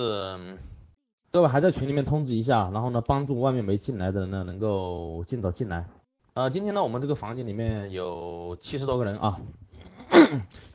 [0.00, 0.58] 嗯，
[1.32, 5.88] 各位还在群里面通知一下，然后呢，帮助外面没进来的人呢，能够尽早进来。
[6.34, 9.40] 呃，今天呢，我们这个房间里面有七十多个人啊，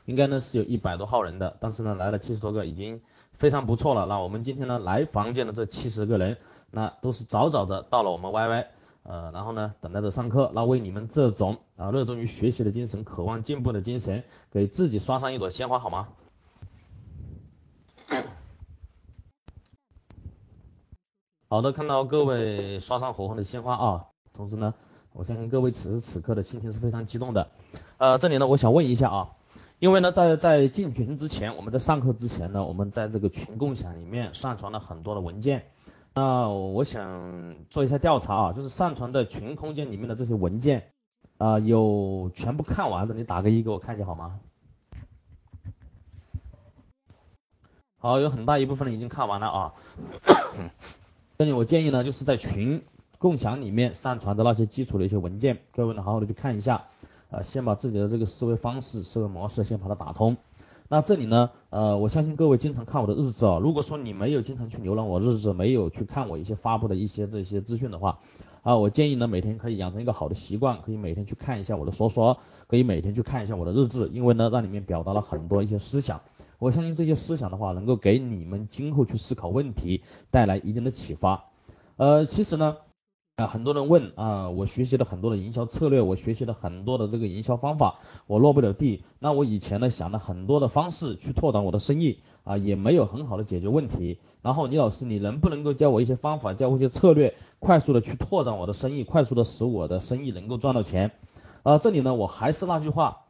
[0.04, 3.00] 应该呢是有一百多号人的，但是呢来了七十多个，已经
[3.32, 4.04] 非常不错了。
[4.04, 6.36] 那我们今天呢来房间的这七十个人，
[6.70, 8.66] 那都是早早的到了我们 YY，
[9.04, 16.08] 呃，然后呢等待着上课，那为你们这种啊热衷于学习的精神，渴望进步的精神，给自己刷上一朵鲜花好吗？
[21.54, 24.74] 好的，看到各位刷上火红的鲜花啊，同时呢。
[25.12, 27.46] 我相信各位此时此刻的心情是非常激动的。
[27.98, 29.30] 呃，这里呢，我想问一下啊，
[29.78, 35.66] 因为呢，在在进群之前，我们在上课之前呢，我们在这个群共享里面上传了很多的文件。
[36.16, 40.90] 那我想做一下调查啊，就是上传的群空间里面的这些文件
[41.38, 44.40] 啊，有全部看完的，你打个一给我看一下好吗？
[48.00, 49.74] 好，有很大一部分人已经看完了啊。
[51.36, 52.82] 这里我建议呢，就是在群。
[53.16, 56.84] 共享里面上传的那些基础的一些文件，各位呢好好的去看一下，
[57.30, 60.36] 呃，先把自己的这个思维方式、思维模式先把它打通。
[60.88, 68.18] 那这里呢，呃，我相信各位经常看我的日志啊，如果说你没有经常去浏览我日志，没有去看我一些发布的一些这些资讯的话，
[68.62, 76.20] 啊，我建议呢每天可以养成一个好的习惯，可以每天去看一下我的说说，可以每天去看一下我的日志，因为呢，那里面表达了很多一些思想，
[76.64, 81.44] 我相信这些思想的话，能够给你们今后去思考问题带来一定的启发。
[81.96, 82.78] 呃，其实呢。
[83.36, 87.98] 啊，很多人问啊，我学习了很多的营销策略，我学习了很多的这个营销方法，
[88.28, 89.02] 我落不了地。
[89.18, 94.20] 那我以前呢想了很多的方式去拓展我的生意啊，也没有很好的解决问题。
[94.40, 101.10] 然后李老师，你能不能够教我一些方法，教我一些策略，快速的去拓展我的生意，快速的使我的生意能够赚到钱？
[101.64, 103.23] 啊，这里呢，我还是那句话，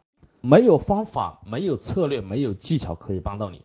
[0.44, 3.62] 没有方法，没有策略，没有技巧可以帮到你。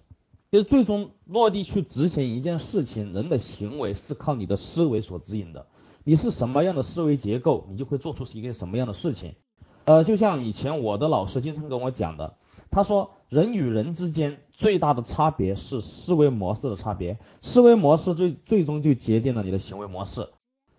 [0.49, 5.67] 其实最终落地去执行一件事情，人的行为是靠你的思维所指引的。
[6.05, 9.33] 你是什么样的思维结构，你就会做出一个什么样的事情。
[9.83, 12.37] 呃，就像以前我的老师经常跟我讲的，
[12.71, 20.29] 他说人与人之间最大的差别是思维模式的差别，思维模式最最终就决定了你的行为模式。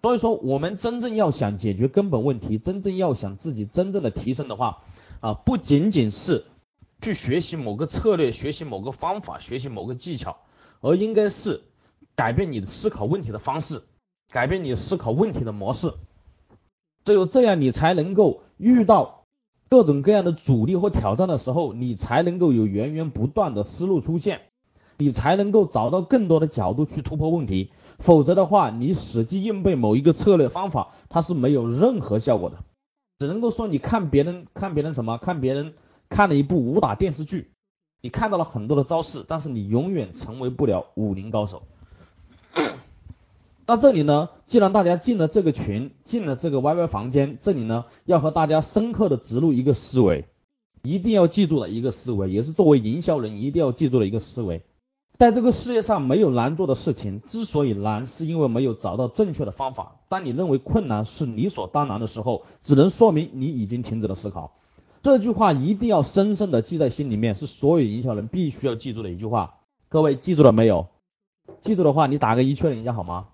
[0.01, 4.83] 所以说，我们真正要想解决根本问题，真正要想自己真正的提升的话，
[5.21, 6.45] 啊，不仅仅是
[7.01, 10.39] 去学习某个策略，学习某个方法，学习某个技巧，
[10.81, 11.63] 而应该是
[12.17, 13.83] 改变你的思考问题的方式。
[14.33, 15.93] 改变你思考问题的模式，
[17.05, 19.25] 只有这样，你才能够遇到
[19.69, 24.43] 各种各样的阻力或挑战的时候，你才能够有源源不断的思路出现，
[24.99, 27.73] 你才能够找到更多的角度去突破问题。
[27.99, 32.63] 否则的话，你死记硬背某一个策略方法，它是没有任何效果的，
[33.21, 35.75] 只能够说你看别人看别人什么，看别人
[36.09, 37.51] 看了一部武打电视剧，
[38.01, 41.63] 你看到了很多的招式，但是你永远成为不了武林高手。
[43.67, 50.25] 那这里呢，既然大家进了这个群，进了这个 YY 房间，这里呢要和大家深刻的植入一个思维，
[50.81, 54.65] 一定要记住的一个思维，也是作为营销人一定要记住的一个思维。
[55.21, 59.97] 在这个世界上没有难做的事情，之所以难，是因为没有找到正确的方法。
[60.09, 64.53] 当你认为困难是理所当然的时候，只能说明你已经停止了思考。
[65.03, 69.57] 这句话一定要深深的记在心里面，是所有营销人必须要记住的一句话。
[69.91, 70.87] 各位记住了没有？
[71.61, 73.27] 记住的话，你打个一确认一下好吗？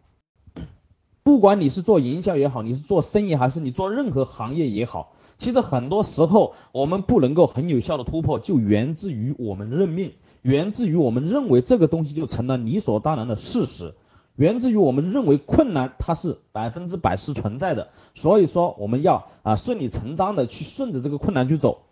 [1.22, 10.14] 不管你是做营销也好，你是做生意还是你做任何行业也好，其实很多时候我们不能够很有效的突破，就源自于我们认命，
[10.46, 13.96] 源自于我们认为这个东西就成了理所当然的事实，
[14.36, 21.82] 源自于我们认为困难它是百分之百是存在的，所以说我们要啊顺理成章的去顺着这个困难去走。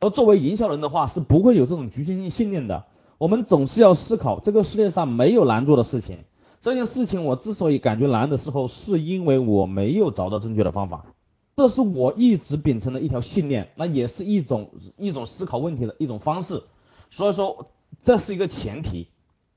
[0.00, 2.86] 而作为营销人的话，是不会有这种局限性信念的，
[3.18, 6.24] 我们总是要思考这个世界上没有难做的事情。
[6.60, 11.06] 这件事情我之所以感觉难的时候，是因为我没有找到正确的方法，
[11.54, 16.64] 这是我一直秉承的一条信念，那也是一种一种思考问题的一种方式。
[17.12, 17.66] 所以说
[18.02, 19.08] 这是一个前提，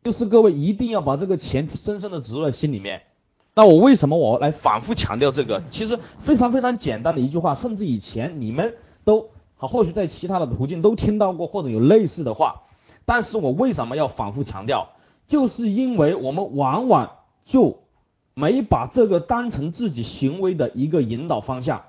[0.03, 3.03] 就是各位一定要把这个前提深深的植入在心里面。
[3.55, 5.63] 那我为什么我来反复强调这个？
[5.69, 12.63] 其实非常非常简单的一句话，甚至以前你们都或许在其他的途径都听到过或者有类似的话，
[13.05, 14.89] 但是我为什么要反复强调？
[15.25, 17.11] 就是因为我们往往
[17.45, 17.79] 就
[18.33, 21.83] 没把这个当成自己行为的一个引导方向。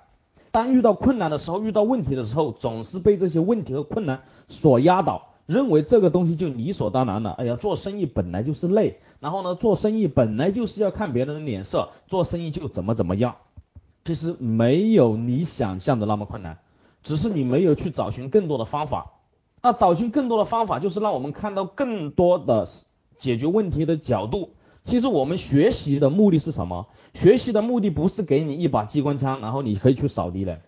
[0.53, 7.33] 当遇到困难的时候，遇到问题的时候，总是被这些问题和困难所压倒，认为这个东西就理所当然了。
[7.33, 13.37] 哎呀，做生意本来就是累，然后呢，做生意本来就是要看别人的脸色，做生意就怎么怎么样。
[14.05, 16.59] 其实没有你想象的那么困难，
[17.03, 19.13] 只是你没有去找寻更多的方法。
[19.63, 22.69] 那找寻更多的方法，就是让我们看到更多的。
[23.17, 24.51] 解决问题的角度。
[24.83, 26.89] 其实我们学习的目的是什么？
[27.15, 30.61] 学习的目的不是给你一把机关枪，然后你可以去扫敌人。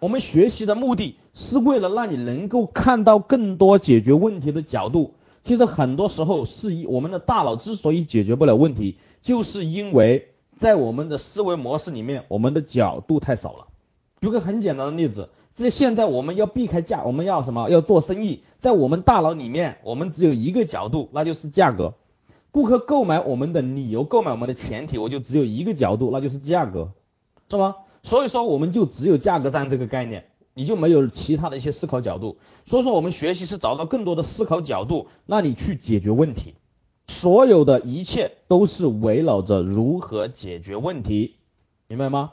[0.00, 5.14] 我们学习的目的是为了让你能够看到更多解决问题的角度。
[5.42, 13.66] 其实很多时候是以我们的大脑之所以解决不了问题，就是因为在我们的思维模式里面，我们的角度太少了。
[14.20, 17.70] 举个很简单的例子，这现在我们要避开价，我们要什么？
[17.70, 21.94] 要做生意，在我们大脑里面，我们只有一个角度，那就是价格。
[22.50, 26.90] 顾客购买我们的理由，购买我们的前提，我就只有一个角度，那就是价格，
[27.48, 27.76] 是吗？
[28.02, 32.38] 所以说我们就只有价格战这个概念，你就没有其他的一些思考角度。
[32.66, 36.54] 所以说我们学习是找到更多的思考角度，那你去解决问题。
[37.06, 41.36] 所有的一切都是围绕着如何解决问题，
[41.88, 42.32] 明白吗？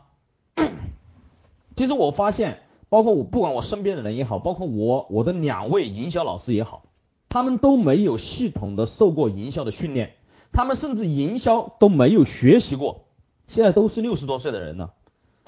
[1.76, 2.60] 其实我发现，
[2.90, 6.84] 包括我不管我身边的人也好，包括我我的两位营销老师也好。
[7.30, 10.14] 他们都没有系统的受过营销的训练，
[10.54, 13.06] 他们甚至营销都没有学习过，
[13.48, 14.94] 现在都是六十多岁的人了，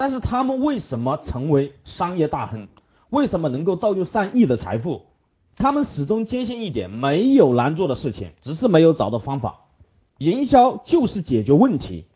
[0.00, 2.68] 但是他们为什么成为商业大亨？
[3.10, 5.02] 为什么能够造就上亿的财富？
[5.56, 9.66] 他们始终坚信一点，没有难做的事情，只是没有找到方法。
[10.16, 12.06] 营销就是解决问题，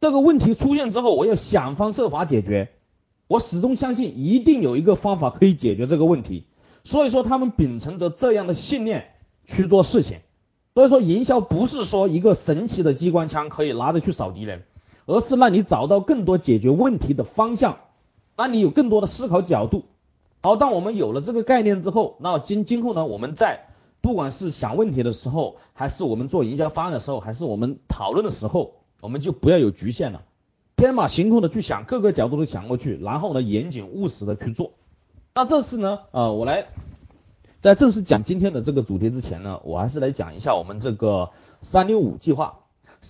[0.00, 2.70] 这个问题出现之后，我要想方设法解决。
[3.28, 6.44] 我始终相信，一定有一个方法可以解决这个问题。
[6.82, 9.10] 所以说，他们秉承着这样的信念
[9.46, 10.18] 去做事情。
[10.74, 14.64] 所以说，营销不是说一个神奇的机关枪可以拿着去扫敌人，
[15.08, 17.78] 而是让你找到更多解决问题的方向，
[18.36, 19.84] 让你有更多的思考角度。
[20.42, 23.68] 好，当我们有了这个概念之后，那今今后呢，我们在
[24.02, 30.24] 不管是想问题的时候，还是我们做营销方案的时候，还是我们讨论的时候，我们就不要有局限了，
[30.76, 34.72] 天马行空的去想，各个角度都想过去，然后呢，严谨务实的去做。
[35.34, 36.66] 那这次呢，呃，我来
[37.60, 41.30] 在正式讲今天的这个主题之前呢，我还是来讲一下我们这个
[41.62, 42.58] 三六五计划。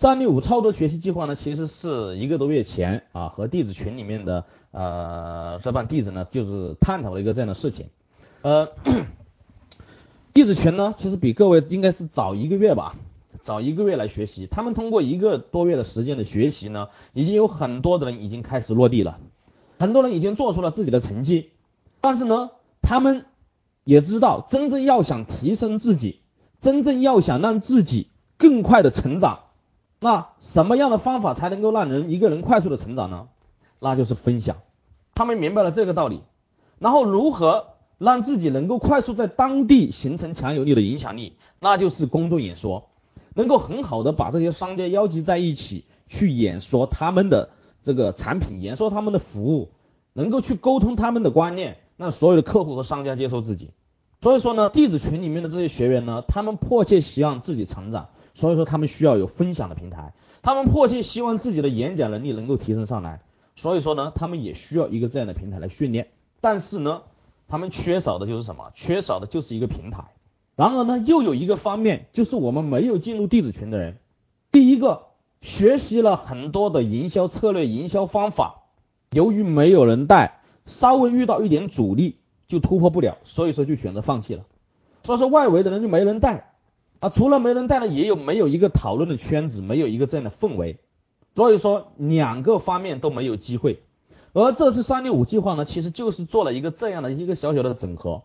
[0.00, 7.86] 三六五超多学习计划呢，其实是一个多月前啊，和弟子群里面的呃这帮弟子呢，就是探讨了一个这样的事情。
[8.42, 8.68] 呃，
[10.32, 12.94] 弟子群呢，其实比各位应该是早一个月吧，
[13.42, 14.46] 早一个月来学习。
[14.46, 19.18] 他们通过一个多月的时间的学习呢，已经有很多的人已经开始落地了，
[19.80, 21.50] 很多人已经做出了自己的成绩。
[22.00, 22.50] 但是呢，
[22.82, 23.24] 他们
[23.82, 26.20] 也知道，真正要想提升自己，
[26.60, 29.40] 真正要想让自己更快的成长，
[30.00, 33.28] 那什么样的方法才能够让人一个人快速的成长呢？
[33.80, 34.56] 那就是分享。
[35.14, 36.22] 他们明白了这个道理，
[36.78, 37.66] 然后如何
[37.98, 41.34] 让自己能够快速在当地形成强有力的影响力？
[41.60, 42.90] 那就是公众演说，
[43.34, 47.50] 能够很好的把这些商家邀集在一起，去演说他们的
[47.82, 49.70] 这个产品，演说他们的服务，
[50.12, 51.78] 能够去沟通他们的观念。
[51.98, 53.70] 让所有的客户和商家接受自己，
[54.20, 63.20] 所以说呢，弟子群里面的这些学员呢，他们迫切希望自己成长，所以说他们需要有分享的平台，他们迫切希望自己的演讲能力能够提升上来，
[63.56, 66.06] 所以说呢，他们也需要一个这样的平台来训练，
[66.40, 67.02] 但是呢，
[67.49, 68.70] 他们缺少的就是什么？
[68.75, 70.05] 缺少的就是一个平台。
[70.55, 73.96] 然而呢，又有一个方面，就是我们没有进入弟子群的人，
[74.52, 75.06] 第一个
[75.41, 78.62] 学习了很多的营销策略、营销方法，
[79.11, 80.37] 由于没有人带。
[80.67, 84.44] 稍微遇到一点阻力就突破不了，所以说就选择放弃了。
[85.02, 86.47] 所以说外围的人就没人带
[87.00, 90.78] 啊，除了没人带呢，也有没有一个讨论的圈子，没有一个这样的氛围，
[91.34, 93.81] 所以说两个方面都没有机会。
[94.32, 98.22] 而这次三六五计划呢，其实就是做了一个这样的一个小小的整合，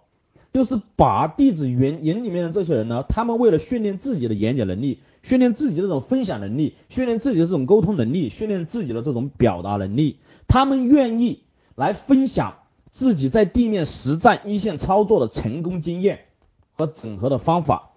[0.54, 11.40] 就是把弟子营营里面的这些人呢，他们为了训练自己的演讲能力，训练自己这种分享能力，训练自己的这种沟通能力，训练自己的这种表达能力，他们愿意。
[11.76, 12.58] 来分享
[12.92, 16.26] 自己在地面实战一线操作的成功经验
[16.74, 17.93] 和整合的方法，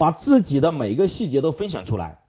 [0.00, 2.20] 把自己的每一个细节都分享出来，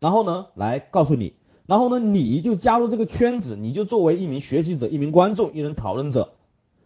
[0.00, 1.34] 然后呢，来告诉你，
[1.64, 6.32] 然后呢，你就加入这个圈子，你就作为一名学习者、一名观众、一人讨论者，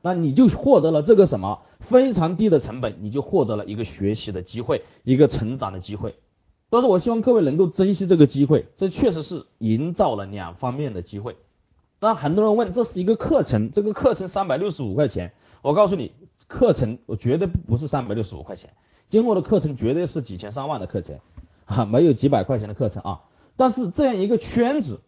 [0.02, 6.14] 那你就获得了这个什么非常低的成本，你就获得了一个学习的机会，一个成长的机会。
[6.68, 11.38] 所以说，我希望各位能够珍惜这个机会，这确实是营造了两方面的机会。
[12.00, 15.32] 那很多人问，这是一个课程，这个课程三百六十五块钱。
[15.62, 16.12] 我告诉你，
[16.48, 18.74] 课程我绝对不是三百六十五块钱，
[19.08, 21.18] 今后的课程绝对是几千上万的课程
[21.64, 23.20] 啊，没有几百块钱的课程啊。
[23.56, 25.00] 但是这样一个圈子，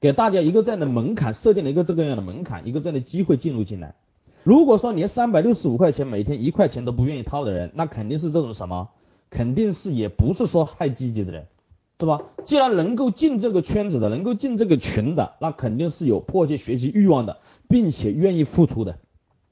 [0.00, 3.94] 给大家一个这样的门槛，设定了一个这个样的门槛，一个这样的机会进入进来。
[4.42, 8.90] 如果说连三百六十五块钱每天一块钱都不愿意掏的人，那肯定是这种什么？
[9.30, 11.46] 肯定是也不是说太积极的人。
[12.00, 12.22] 是吧？
[12.44, 18.98] 既然能够进这个圈子的，能够进这个群的，那肯定是有迫切学习欲望的，并且愿意付出的。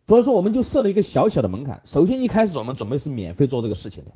[0.06, 1.80] 所以说，我们就设了一个小小的门槛。
[1.84, 4.10] 首先一开始我们准备是免费做这个事情的，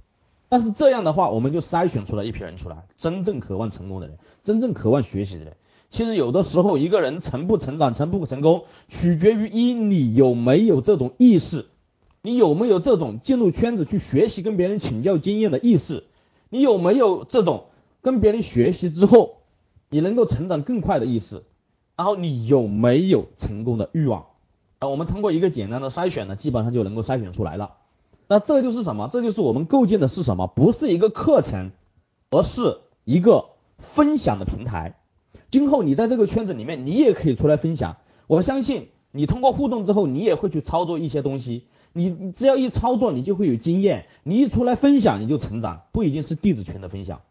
[0.48, 5.56] 但是这样的话，我们就筛选出来一批人出来，真正渴望成功的人，真正渴望学习的人。
[5.88, 11.66] 其实有的时候，一个人成不成长、成不成功，取决于一你有没有这种意识，
[12.22, 16.04] 你有没有这种进入圈子去学习、跟别人请教经验的意识，
[16.50, 17.66] 你有没有这种
[18.02, 19.36] 跟别人学习之后，
[19.88, 21.44] 你能够成长更快的意识，
[21.96, 24.26] 然后你有没有成功的欲望？
[24.78, 27.74] 啊，我们通过一个简单的筛选呢，基本上就能够筛选出来了。
[28.28, 29.08] 那这就是什么？
[29.12, 30.46] 这就是我们构建的是什么？
[30.46, 31.70] 不是一个课程，
[32.30, 33.46] 而是一个
[33.78, 34.98] 分享的平台。
[35.50, 37.96] 今后你在这个圈子里面，你也可以出来分享。
[38.26, 41.66] 我相信你通过互动之后，你也会去操作一些东西。
[41.92, 44.06] 你你只要一操作，你就会有经验。
[44.24, 45.82] 你一出来分享，你就成长。
[45.92, 47.22] 不一定是弟子群的分享。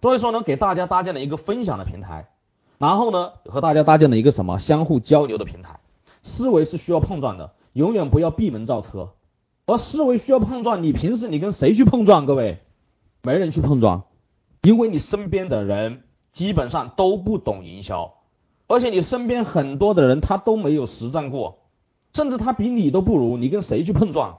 [0.00, 2.28] 所以说呢，给大家搭建了一个分享的平台，
[2.78, 5.80] 然后呢，和大家搭建了一个什么相互交流的平台。
[6.22, 9.12] 思维是需要碰撞的，永远不要闭门造车。
[9.66, 12.26] 而思维需要碰撞，你平时你跟谁去碰撞？
[12.26, 12.58] 各位，
[13.22, 14.04] 没人去碰撞，
[14.62, 16.02] 因为你身边的人
[16.32, 18.14] 基本上都不懂营销，
[18.66, 21.58] 而且你身边很多的人他都没有实战过，
[22.12, 24.38] 甚至他比你都不如，你跟谁去碰撞？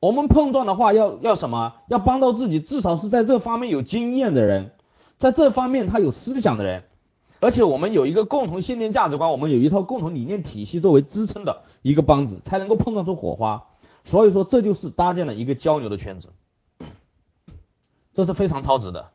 [0.00, 1.74] 我们碰撞的话要要什么？
[1.88, 4.72] 要帮到自己，至少是在这方面有经验的人，
[5.16, 6.84] 在这方面他有思想的人，
[7.40, 13.66] 而且我们有一个共同信念价值观，我们有一套共同理念体系作为支撑的一个帮子，才能够碰撞出火花。
[14.04, 16.28] 所以说，这就是搭建了一个交流的圈子，
[18.12, 19.10] 这是非常超值的。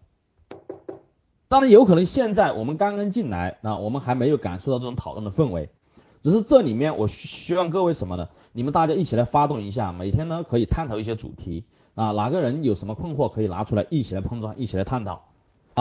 [1.47, 5.69] 当然，有可能现在我们刚刚进来，啊我们还没有感受到这种讨论的氛围。
[6.21, 8.29] 只是这里面，我希望各位什么呢？
[8.51, 15.30] 你们大家一起来发动一下，每天呢可以探讨一些主题啊，哪个人有什么困惑可以拿出来一起来碰撞，一起来探讨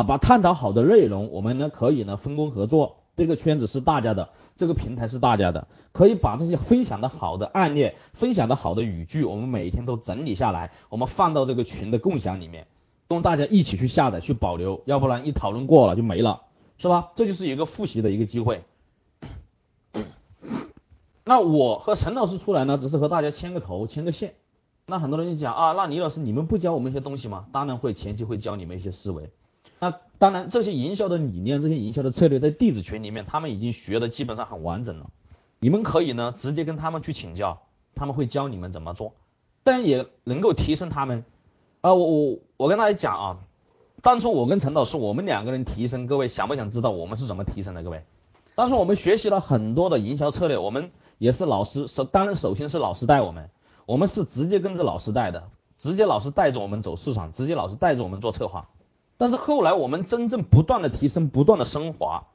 [0.02, 2.96] 把探讨好的内容，我们呢可以呢分工合作。
[3.16, 12.66] 这个圈子是大家的，这个平台是大家的，可以把这些分享的好的案例、分享的好的语句，我们每一天都整理下来，我们放到这个群的共享里面，
[13.08, 16.42] 供大家一起去下载、去保留，要不然一讨论过了就没了，
[16.78, 17.10] 是吧？
[17.14, 18.62] 这就是一个复习的一个机会。
[21.24, 24.34] 那我和陈老师出来呢，只是和大家牵个头、牵个线。
[24.86, 27.46] 那很多人就讲啊，那李老师你们不教我们一些东西吗？
[27.52, 29.30] 当然会，前期会教你们一些思维。
[29.80, 35.10] 那当然，这些营销的理念，这些营销的策略，在弟子群里面，他们已经学的基本上很完整了。
[35.58, 37.62] 你们可以呢，直接跟他们去请教，
[37.94, 39.14] 他们会教你们怎么做，
[39.64, 41.24] 但也能够提升他们。
[41.80, 43.38] 啊，我我我跟大家讲啊，
[44.02, 47.82] 当初我跟陈老师，我们两个人提升，各位想不想知道我们是怎么提升的？
[47.82, 48.04] 各位，
[48.54, 53.48] 当时我们学习了很多的营销策略，我们也是老师首，当然首先是老师带我们，
[53.86, 58.68] 我们是直接跟着老师带的，直接老师带着我们走市场，直接老师带着我们做策划。
[59.20, 62.28] 但是后来我们真正不断的提升，不断的升华，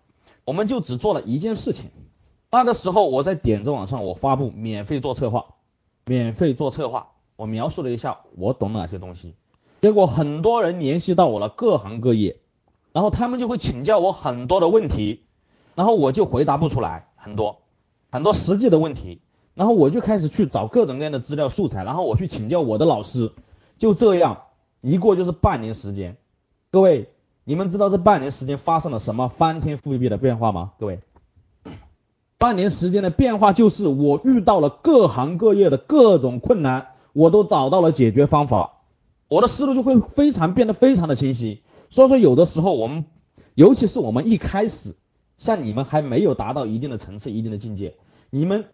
[0.43, 1.89] 我们就只做了一件事情。
[2.51, 5.55] 那个时候我在点子网上我发布免费做策划，
[6.05, 9.33] 免费做策划，我描述了一下我懂哪些东西。
[9.81, 12.37] 结果很多人联系到我了，各行各业，
[12.91, 15.23] 然后他们就会请教我很多的问题，
[15.73, 17.63] 然后我就回答不出来很多
[18.11, 19.21] 很多实际的问题，
[19.55, 23.31] 然后我就开始去找各种各样的资料素材，然后我去请教我的老师，
[23.75, 24.43] 就这样
[24.81, 26.17] 一过就是半年时间。
[26.75, 27.07] 各位，
[27.45, 30.73] 你们知道这半年时间发生了什么翻天覆地的变化吗？
[30.77, 30.99] 各位，
[32.37, 38.81] 半年时间的变化就是我遇到了各行各业的各种困难，我都找到了解决方法，
[39.29, 41.61] 我的思路就会非常变得非常的清晰。
[41.87, 43.05] 所以说，有的时候我们，
[43.53, 44.97] 尤其是我们一开始，
[45.37, 47.95] 像你们还没有达到一定的层次、一定的境界，
[48.29, 48.65] 你们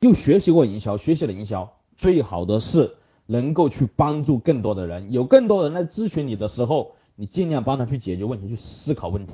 [0.00, 2.94] 又学习过营销，学习了营销，最好的是
[3.26, 6.92] 能够去帮助更多的人，有更多人来咨询你的时候。
[7.14, 9.32] 你尽量帮他去解决问题，去思考问题。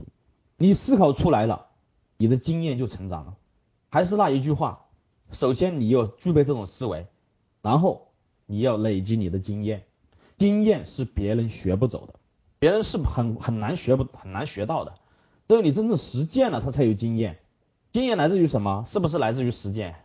[0.56, 1.66] 你思考出来了，
[2.16, 3.36] 你的经验就成长了。
[3.90, 4.86] 还是那一句话，
[5.30, 7.06] 首先你要具备这种思维，
[7.62, 8.08] 然后
[8.46, 9.84] 你要累积你的经验。
[10.36, 12.14] 经验是别人学不走的，
[12.58, 14.94] 别人是很很难学不很难学到的。
[15.48, 17.38] 只有你真正实践了，他才有经验。
[17.92, 18.84] 经验来自于什么？
[18.86, 19.96] 是不是来自于实践？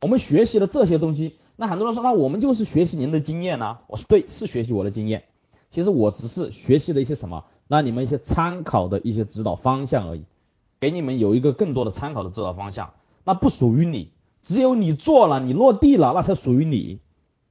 [0.00, 3.78] 我们学习了这些东西，那很多人说，那我们就是学习您的经验呢？
[3.86, 5.24] 我说对，是学习我的经验。
[5.76, 10.24] 其实我只是学习了一些什么，让你们一些参考的一些指导方向而已，
[10.80, 14.10] 给你们有一个更多的参考的指导方向，那不属于你，
[14.42, 16.98] 只有你做了，你落地了，那才属于你，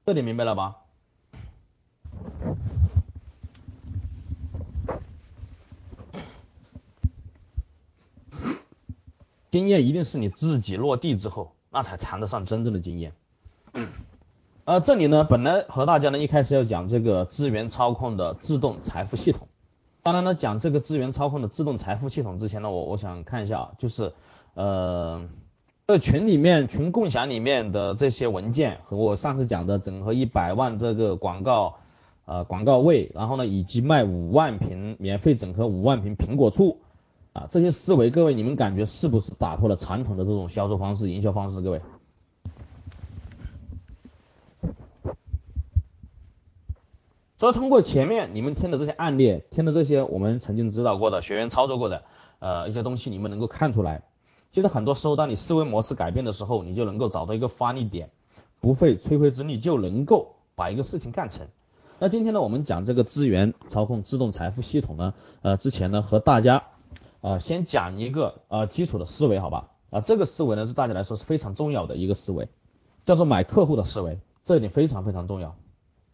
[0.08, 0.78] 这点明白了吧？
[9.52, 13.14] 经验一定是你自己落地之后，那才谈得上真正的经验。
[14.66, 19.48] 呃，这里呢，本来和大家呢一开始要讲这个资源操控的自动财富系统。
[20.02, 24.14] 当然呢，讲这个资源操控的自动财富系统之前呢，我我想看一下啊，就是
[24.56, 25.22] 呃，
[25.86, 31.76] 这群里面群共享里面的这些文件和我上次讲的整合一百万这个广告
[32.26, 36.80] 呃广告位，然后呢以及卖五万瓶免费整合五万瓶苹果醋
[37.34, 41.62] 啊，这些思维，各位你们感觉是不是打破了传统的这种销售方式、营销方式？
[41.62, 41.82] 各位，
[47.46, 52.02] 所以通过前面你们听的这些案例，听的这些我们曾经指导过的学员操作过的
[52.40, 54.02] 呃一些东西，你们能够看出来，
[54.52, 58.10] 其实很多时候当你思维模式改变的时候，你就能够找到一个发力点。
[58.62, 61.46] 不费吹灰之力就能够把一个事情干成。
[62.00, 66.64] 那今天呢，我们讲这个资源操控自动财富系统呢，呃，之前呢和大家
[67.22, 69.70] 呃先讲一个呃基础的思维，好吧？
[69.92, 72.50] 啊，这个思维呢对大家来说是非常重要的一个思维，
[73.06, 75.56] 叫做买客户的思维，这一点非常非常重要。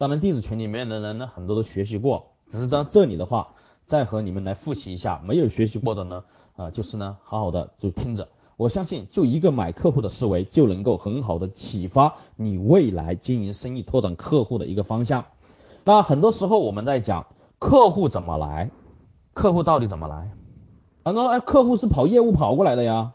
[0.02, 3.50] 当然，弟子群里面的人呢很多都学习过，只是到这里的话，
[3.86, 6.24] 再和你们来复习一下，没有学习过的呢，
[6.56, 8.26] 啊，就是呢好好的就听着。
[8.56, 15.26] 我相信，就一个买客户的思维，就能够很好的启发你未来经营生意、拓展客户的一个方向。
[15.84, 17.28] 那很多时候我们在讲
[17.60, 18.72] 客户怎么来，
[19.34, 20.32] 客户到底怎么来？
[21.04, 23.12] 很多说，哎，客户是跑业务跑过来的呀。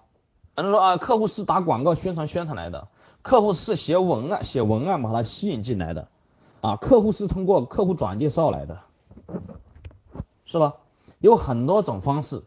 [0.55, 2.87] 很多人说啊，客户是打广告宣传宣传来的，
[3.23, 6.07] 客户是写文案写文案把他吸引进来的，
[6.67, 8.79] 啊，客户是通过客户转介绍来的，
[10.45, 10.75] 是吧？
[11.19, 12.43] 有很多种方式，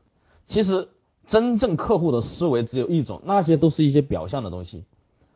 [0.47, 0.89] 其实。
[1.27, 4.83] 真正客户的思维只有一种，那些都是一些表象的东西。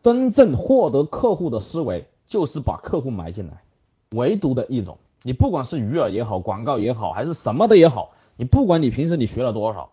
[0.03, 3.63] 真正获得客户的思维，就是把客户买进来。
[4.11, 9.93] 唯独的一种，你不管是鱼饵也好，广告也好，还是什么的也好，你不管你平时你学了多少，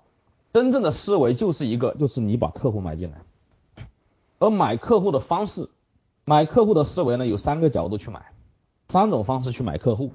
[0.54, 3.22] 真正的思维就是一个，就是你把客户买进来。
[4.40, 5.70] 而买客户的方式，
[6.26, 8.32] 买客户的思维呢，有三个角度去买，
[8.92, 10.12] 三种方式去买客户。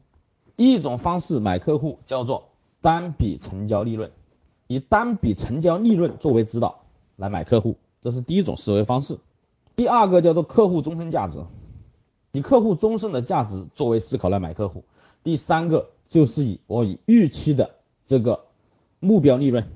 [0.55, 2.51] 一种方式买客户叫做
[2.83, 4.13] 单笔成交利润。
[4.67, 6.81] 以单笔成交利润作为指导
[7.17, 9.19] 来买客户，这是第一种思维方式。
[9.77, 11.43] 第二个叫做客户终身价值，
[12.33, 14.85] 以客户终身的价值作为思考来买客户。
[15.23, 18.45] 第三个就是以我以预期的这个
[19.01, 19.69] 目标利润，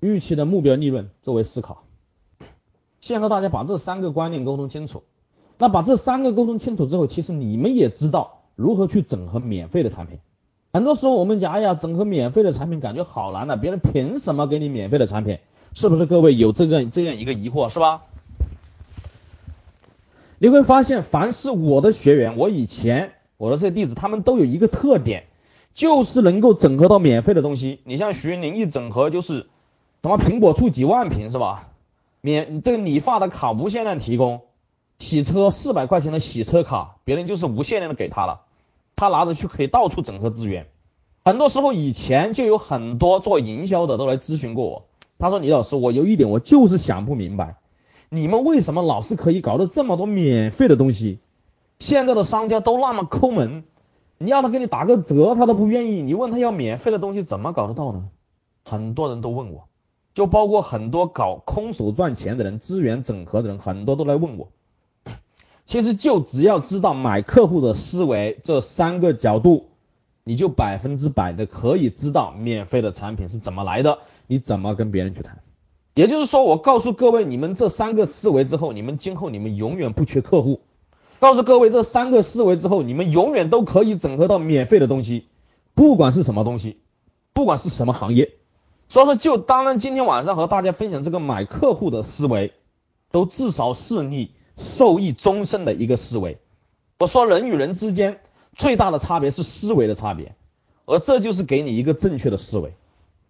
[0.00, 1.84] 预期的目标利润作为思考。
[3.00, 5.02] 先和大家把这三个观念沟通清楚。
[5.60, 10.18] 那把这三个沟通清楚之后，其实你们也知道如何去整合免费的产品。
[10.72, 15.38] 很多时候我们讲，哎呀，整合免费的产品感觉好难的，别人凭什么给你免费的产品？
[15.74, 18.04] 是不是各位有这个这样一个疑惑，是吧？
[20.38, 25.24] 你会发现，凡是我的学员，我以前我的这些弟子，他们都有一个特点，
[25.74, 27.80] 就是能够整合到免费的东西。
[27.84, 29.48] 你像徐云林一整合就是
[30.02, 31.68] 什么苹果醋几万瓶是吧？
[32.22, 34.40] 免这个理发的卡无限量提供，
[35.00, 38.42] 洗车四百块钱的洗车卡，别人就是无限量的给他了。
[38.94, 40.68] 他拿着去可以到处整合资源，
[41.24, 44.84] 很多时候以前就有很多做营销的都来咨询过我，
[45.18, 47.56] 他说李老师，我有一点我就是想不明白，
[48.10, 51.18] 你们为什么老是可以搞到这么多免费的东西？
[51.78, 53.64] 现在的商家都那么抠门，
[54.18, 58.10] 你让他给你打个折他都不愿意，你问他要免费的东西怎么搞得到呢？
[58.66, 59.66] 很多人都问我，
[60.12, 64.48] 就包括很多搞空手赚钱的人、资源整合的人，很多都来问我。
[65.70, 69.66] 其实就只要知道买客户的思维这三个角度，
[70.24, 75.38] 你就百分之百的可以知道免费的产品是怎么来的，你怎么跟别人去谈。
[75.94, 80.62] 也就是说，我告诉各位，你们这三个思维之后，你们今后你们永远不缺客户。
[81.20, 85.26] 告诉各位这三个思维之后，你们永远都可以整合到免费的东西，
[85.74, 86.80] 不管是什么东西，
[87.32, 88.32] 不管是什么行业。
[88.88, 92.54] 所以说，就当然今天晚上和大家分享这个买客户的思维，
[93.12, 94.32] 都至少是你。
[94.60, 96.38] 受益终身的一个思维。
[96.98, 98.20] 我说人与人之间
[98.54, 100.34] 最大的差别是思维的差别，
[100.84, 102.74] 而这就是给你一个正确的思维。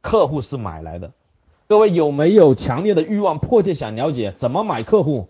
[0.03, 1.13] 客户是买来的，
[1.69, 5.29] 各位有没有强烈的欲望，迫切想了解怎么买客户？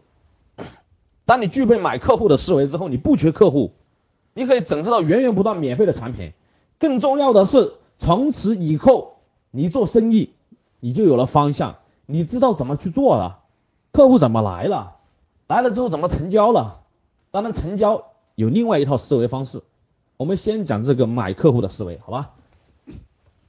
[1.26, 3.72] 当你具备买客户的思维之后，你不缺客户，
[4.32, 6.32] 你可以整合到源源不断免费的产品。
[6.78, 9.18] 更重要的是，从此以后
[9.50, 10.30] 你做生意，
[10.80, 13.40] 你就有了方向，你知道怎么去做了，
[13.92, 14.96] 客户怎么来了。
[15.50, 16.82] 来了之后怎么成交了？
[17.32, 19.62] 当然成交有另外一套思维方式。
[20.16, 22.34] 我们先讲这个买客户的思维，好吧？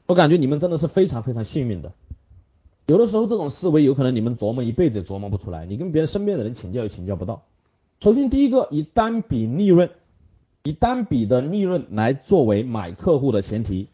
[0.07, 1.91] 我感觉你们真的是非常非常幸运的。
[2.87, 7.43] 有的时候这种思维有可能你们琢磨一辈子也琢磨不出来，你跟别人身边的人请教也请教不到。
[7.99, 9.91] 首先第一个，以单笔利润，
[10.63, 13.89] 以单笔的利润来作为买客户的前提。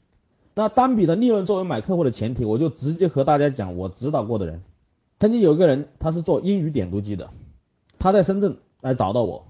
[0.55, 4.63] 那单笔的利润作为买客户的前提，我就直接和大家讲我指导过的人。
[5.19, 7.31] 曾经有一个人，他是做英语点读机的。
[7.99, 9.47] 他在深圳来找到我，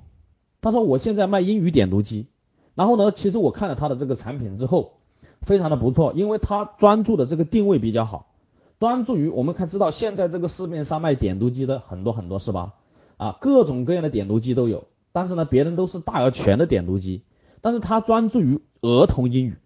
[0.61, 2.27] 他说我现在卖英语点读机，
[2.75, 4.93] 然后呢，其实我看了他的这个产品之后，
[5.41, 8.31] 非常的不错，因为他专注的这个定位比较好，
[8.79, 12.73] 专注于我们看知道现在这个市面上卖点读机的很多很多是吧？
[13.17, 17.23] 啊，各种各样的点读机都有，但是呢，别人都是大而全的点读机，
[17.61, 19.57] 但是他专注于儿童英语，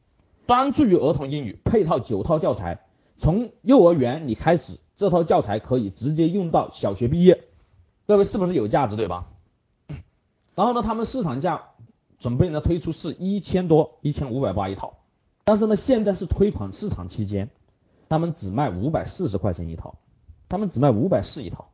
[0.47, 2.85] 专注于儿童英语，配套九套教材，
[3.17, 7.43] 从幼儿园你开始，这套教材可以直接用到小学毕业，
[8.11, 9.27] 各位是不是有价值对吧？
[10.53, 11.69] 然后呢，他们市场价
[12.19, 14.97] 准备呢推出是一千多，一千五百八一套，
[15.45, 17.49] 但是呢现在是推广市场期间，
[18.09, 19.95] 他们只卖五百四十块钱一套，
[20.49, 21.69] 他们只卖五百四一套。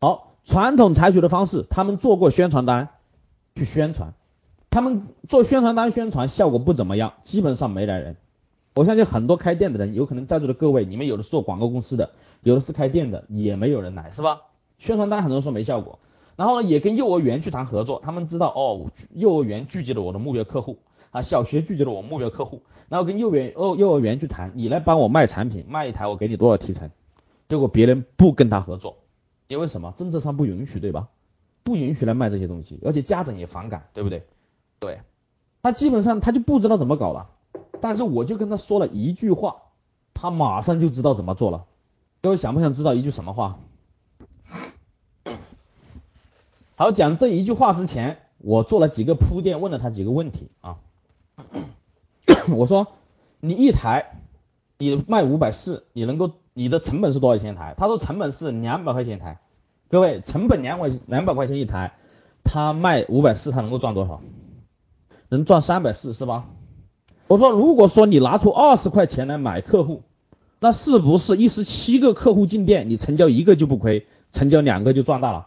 [0.00, 2.88] 好，传统采取的方式，他们做过宣传单
[3.54, 4.14] 去宣传，
[4.70, 8.16] 他们做宣传单宣传效果不怎么样，基本上没来人。
[8.74, 14.40] 我相信很多开店的人，有可能在座的各位，你们有的是做广告公司的，有的是开店的，也没有人来，是吧？
[14.82, 16.00] 宣传单很多人说没效果。
[16.34, 20.78] 然后呢，也跟幼儿园去谈合作，他们知道哦，幼儿园聚集了我的目标客户
[21.12, 26.90] 啊，小学聚集了我目标客户，然后跟幼儿园哦幼儿园去谈，你来帮我卖产品，卖一台我给你多少提成，
[27.48, 28.96] 结果别人不跟他合作，
[29.46, 29.94] 因为什么？
[29.96, 31.08] 政策上不允许，对吧？
[31.62, 34.24] 不允许来卖这些东西，而且家长也反感，对不对？
[34.80, 35.00] 对，
[35.62, 37.28] 他基本上他就不知道怎么搞了，
[37.80, 39.56] 但是我就跟他说了一句话，
[40.14, 41.66] 他马上就知道怎么做了。
[42.20, 43.58] 各位想不想知道一句什么话？
[46.82, 50.78] 好，讲这一句话之前，我做了几个铺垫，问了他几个问题啊。
[52.52, 52.88] 我说，
[53.38, 54.16] 你一台，
[54.78, 57.76] 你卖五百四，你能够，你的成本是多少钱一台？
[57.78, 59.38] 他说成本是两百块钱一台。
[59.90, 61.92] 各位，成本两百两百块钱一台，
[62.42, 64.20] 他卖五百四，他能够赚多少？
[65.28, 66.46] 能赚三百四是吧？
[67.28, 70.02] 我说，如果说你拿出二十块钱来买客户，
[70.58, 75.46] 那是不是一十七个客户进店，你成交一个就不亏，成交两个就赚大了？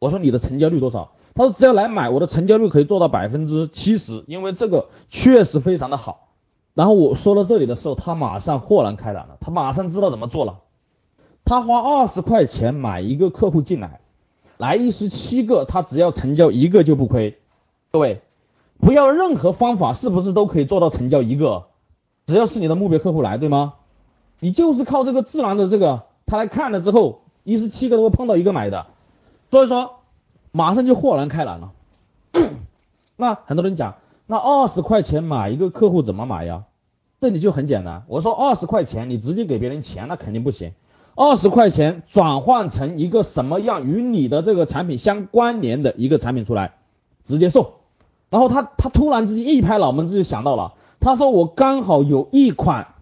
[0.00, 1.12] 我说你的成交率多少？
[1.34, 6.28] 他说只要来买，我的成交率可以做到百分之七十，因为这个确实非常的好。
[6.74, 10.60] 然后我说到这里的时候，他马上豁然开朗了，他马上知道怎么做了。
[11.44, 14.00] 他花二十块钱买一个客户进来，
[14.56, 17.38] 来一十七个，他只要成交一个就不亏。
[17.90, 18.22] 各位，
[18.78, 21.66] 不要任何方法，是不是都可以做到成交一个？
[22.26, 23.74] 只要是你的目标客户来，对吗？
[24.38, 28.86] 你就是靠这个自然的这个，他来看了之后，一十七个都会碰到一个买的。
[29.50, 30.00] 所以说，
[30.52, 31.72] 马上就豁然开朗了。
[33.16, 36.64] 那很多人讲，那二十块钱买一个客户怎么买呀？
[37.20, 40.72] 这里就很简单，我说二十块钱你直接给别人钱，那肯定不行。
[41.16, 46.76] 二十块钱转换成一个什么样与你的这个产品相关联的一个产品出来，
[47.24, 47.72] 直接送。
[48.30, 52.94] 然后他他突然之间一拍脑门子就想到了，他说我刚好有一款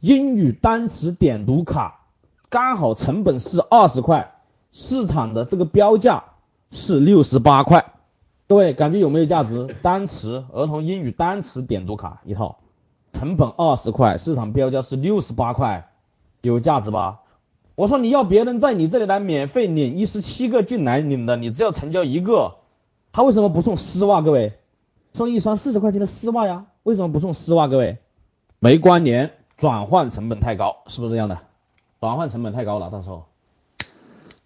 [0.00, 2.00] 英语单词点读卡，
[2.50, 4.34] 刚好成本是二十块。
[4.72, 6.24] 市场的这个标价
[6.70, 7.92] 是六十八块，
[8.46, 9.74] 各位感觉有没有价值？
[9.82, 12.58] 单词儿童英语单词点读卡一套，
[13.12, 15.90] 成本二十块，市场标价是六十八块，
[16.42, 17.20] 有价值吧？
[17.74, 22.56] 我说你要别人在你这里来免费领一十七个进来领的，你只要成交一个，
[23.12, 24.20] 他为什么不送丝袜？
[24.20, 24.58] 各位，
[25.12, 26.66] 送一双四十块钱的丝袜呀？
[26.82, 27.68] 为什么不送丝袜？
[27.68, 27.98] 各位，
[28.58, 31.38] 没关联，转换成本太高，是不是这样的？
[32.00, 33.27] 转换成本太高了，到时候。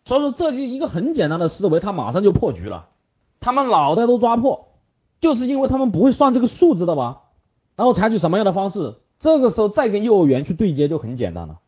[0.04, 2.88] 所以说，这就一个很简单的思维，他马上就破局了。
[3.40, 4.68] 他们脑袋都抓破，
[5.20, 7.22] 就是因为他们不会算这个数字的吧？
[7.76, 8.96] 然后采取什么样的方式？
[9.18, 11.60] 这个时候再跟幼儿园去对接就很简单了，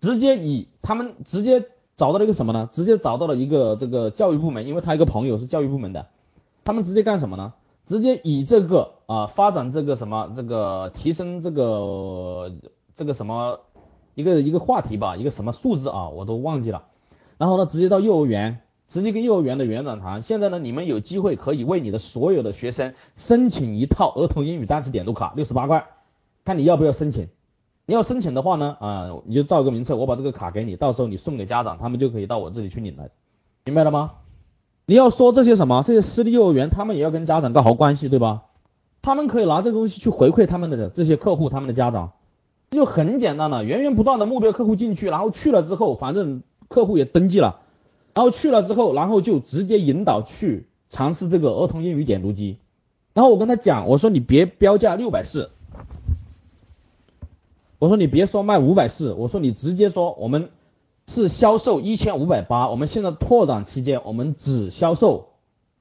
[0.00, 2.68] 直接以他们直接找到了一个什么呢？
[2.70, 6.06] 直接找到了一个这个教育部门，因为他一个朋友是教育部门的，
[6.64, 7.54] 他们直接干什么呢？
[7.86, 12.52] 直接以这个啊发展这个什么这个提升这个
[12.94, 13.58] 这个什么
[14.14, 16.84] 一个一个话题吧，一个什么数字啊，我都忘记了。
[17.40, 20.20] 然后呢，直接到幼儿园，直接跟幼儿园的园长谈。
[20.20, 25.86] 现在呢，你们有机会可以为你的所有的学生申请一套儿童英语单词点读卡，六十八块，
[26.44, 27.28] 看你要不要申请。
[27.86, 33.08] 你要申请的话呢，啊，你就照个名册，我把这个卡给你，到时候你送给家长，他们就可以到我这里去领了，
[33.64, 34.10] 明白了吗？
[34.84, 35.82] 你要说这些什么？
[35.82, 38.42] 这些私立幼儿园，他们也要跟家长搞好关系，对吧？
[39.00, 42.12] 他们可以拿这个东西去回馈他们的这些客户，他们的家长，
[42.70, 46.42] 就很简单了，源源不断的目标客户进去，然后去了之后，反正。
[46.70, 47.62] 客户也登记了，
[48.14, 52.58] 然后去了之后，然后就直接引导去尝试这个儿童英语点读机。
[53.12, 55.50] 然后我跟他讲，我说你别标价六百四，
[57.80, 60.50] 我说你别说卖五百四，我说你直接说我们
[61.08, 65.30] 是销售一千五百八，我们现在拓展期间我们只销售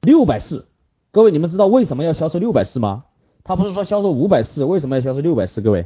[0.01, 0.65] 六百四。
[1.11, 3.03] 各位你们知道为什么要销售六百四吗？
[3.43, 5.61] 他不是说销售五百四，为什么要销售六百四？
[5.61, 5.85] 各位，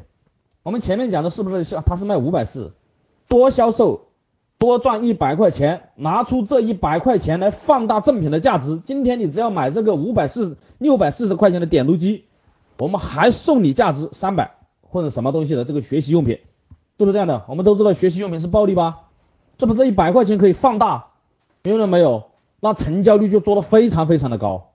[0.63, 2.71] 我们前面讲的是不是销他是卖五百四，
[3.27, 4.05] 多销售。
[4.63, 8.79] 多赚一百块钱，拿出这一百块钱来放大赠品的价值。
[8.85, 12.23] 今天你只要买这个五百四六百四十块钱的点读机，
[12.77, 16.39] 我们还送你价值三百或者什么东西的这个学习用品，
[16.97, 17.43] 是不是这样的？
[17.49, 19.01] 我们都知道学习用品是暴利吧？
[19.59, 21.07] 是不是这一百块钱可以放大？
[21.61, 22.27] 明白了没有？
[22.61, 24.69] 那成交率就做的非常非常的高。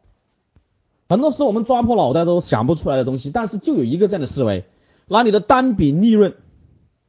[1.08, 4.66] 很多时候我们抓破脑袋都想不出来的东西，但是就有一个这样的思维，
[5.06, 6.34] 拿你的单笔利润，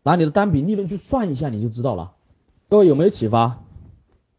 [0.02, 2.14] 拿你的单笔利润去算一下，你就知道了。
[2.70, 3.58] 各位有没有启发？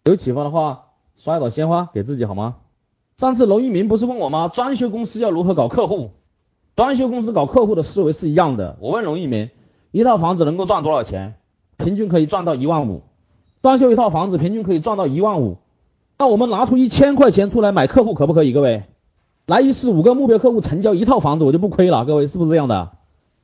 [0.04, 0.84] 有启发的话，
[1.16, 2.58] 刷一朵鲜花给自己好吗？
[3.16, 4.46] 上次龙一鸣不是问我吗？
[4.46, 6.12] 装修公司要如何搞客户？
[6.76, 8.76] 装修公司搞客户的思维是一样的。
[8.78, 9.50] 我问龙一鸣，
[9.90, 11.34] 一套房子能够赚多少钱？
[11.76, 13.02] 平均可以赚到一万五。
[13.62, 15.56] 装修一套房子平均可以赚到一万五。
[16.16, 18.52] 那我们拿出一千块钱出来买客户可不可以？
[18.52, 18.84] 各位，
[19.46, 22.04] 来一次五个目标客户成交一套房子我就不亏了。
[22.04, 22.92] 各位是不是这样的？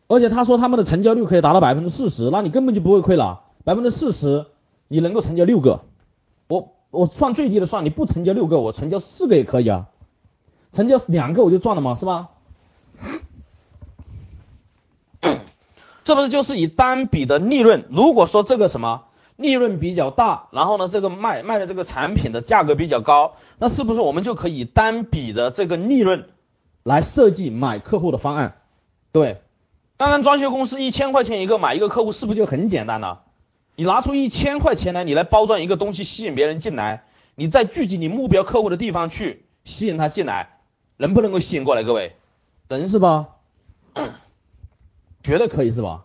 [0.07, 3.41] 而且他说他们的成交率可以达到百分之四十，那你根本就不会亏了。
[3.65, 4.47] 百分之四十
[4.89, 5.85] 你能够成交六个，
[6.49, 9.87] 我我算最低的算，你不成交六个，我成交四个也可以啊。
[10.73, 12.29] 成交两个我就赚了嘛，是吧？
[16.05, 17.85] 这不是就是以单笔的利润？
[17.91, 26.29] 如果说这个什么利润比较大，然后呢，这个卖卖的这个产品的价格比较高，那是不是我们就可以单笔的这个利润
[26.85, 28.57] 来设计买客户的方案？
[29.11, 29.43] 对，
[29.97, 33.25] 当然装修公司一千块钱一个买一个客户，是不是就很简单了？
[33.77, 40.59] 你拿出一千块钱来，你来包装一个东西，吸引别人进来，你再聚集你目标客户的地方去吸引他进来，
[40.97, 41.83] 能不能够吸引过来？
[41.83, 42.17] 各位，
[42.69, 43.29] 能是吧？
[45.23, 46.05] 绝对可以是吧？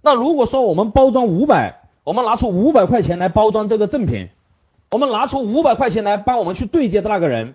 [0.00, 4.30] 那如果说我们包装五百，我们拿出五百块钱来包装这个赠品，
[4.90, 7.54] 我们拿出五百块钱来帮我们去对接的那个人，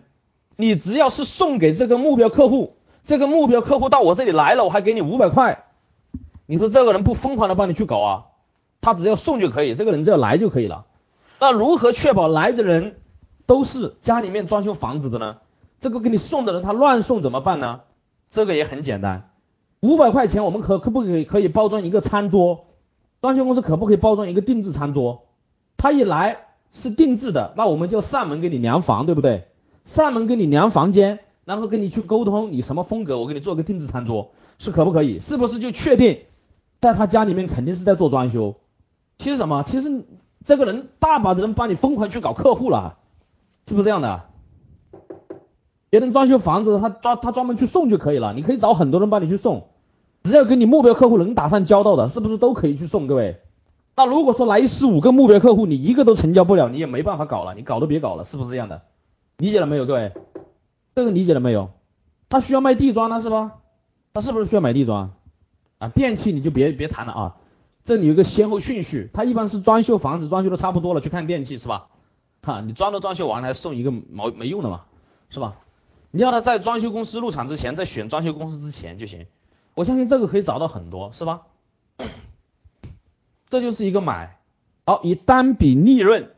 [0.56, 5.64] 你只要是送给这个目标客户，这个目标客户到我这里来了，我还给你五百块，
[6.46, 8.26] 你说这个人不疯狂的帮你去搞啊？
[8.86, 10.86] 他只要送就可以，这个人只要来就可以了。
[11.40, 12.98] 那如何确保来的人
[13.48, 15.38] 都是家里面装修房子的呢？
[15.80, 17.82] 这个给你送的人他乱送怎么办呢？
[18.30, 19.32] 这个也很简单。
[19.80, 22.68] 五百块钱，我们可可不可以可以包装一个餐桌？
[23.22, 25.26] 装修公司可不可以包装一个定制餐桌？
[25.78, 29.48] 他一来是定制的，那我们就上门给你量房，对不对？
[29.84, 35.20] 上门给你量房间，然后跟你去沟通你什么风格，我给你做个定制餐桌，是可不可以？
[35.22, 36.20] 是不是就确定
[36.82, 38.54] 在他家里面肯定是在做装修？
[39.18, 39.64] 其实什么？
[39.64, 40.06] 其实
[40.44, 42.98] 这个人大把的人帮你疯狂去搞客户了，
[43.68, 44.24] 是不是这样的？
[45.90, 49.70] 别人装修房子，他专他专门去送就可以了，你可以找很多人帮你去送。
[50.24, 53.08] 只要跟你目标客户能打上交道的，是不是都可以去送？
[53.08, 53.40] 各位，
[53.96, 58.82] 那如果说来十五个目标客户，你一个都成交不了，你也没办法搞了，你搞都别搞了，是不是这样的？
[59.38, 60.12] 理解了没有，各位？
[60.96, 61.70] 这个理解了没有？
[62.28, 63.60] 他需要卖地砖了是吧？
[64.14, 65.12] 他是不是需要买地砖？
[65.78, 67.36] 啊，电器你就别别谈了啊，
[67.86, 71.88] 这里有个先后顺序，他一般是装修房子，装修的差不多了去看电器是吧？
[72.42, 74.86] 哈，你装都装修完了，还送一个毛没用的嘛，
[75.30, 75.58] 是吧？
[76.10, 79.28] 你要他在装修公司入场之前，在选装修公司之前就行。
[79.76, 81.44] 我相信这个可以找到很多，是吧？
[83.50, 84.40] 这就是一个买，
[84.86, 86.32] 好，以单笔利润